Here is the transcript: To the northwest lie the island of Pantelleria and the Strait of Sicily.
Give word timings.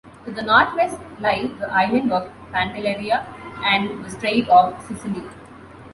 To 0.25 0.31
the 0.31 0.41
northwest 0.41 0.97
lie 1.19 1.45
the 1.59 1.71
island 1.71 2.11
of 2.11 2.31
Pantelleria 2.51 3.23
and 3.63 4.03
the 4.03 4.09
Strait 4.09 4.49
of 4.49 4.81
Sicily. 4.87 5.23